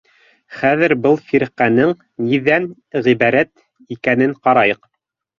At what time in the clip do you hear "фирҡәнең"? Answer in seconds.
1.25-1.91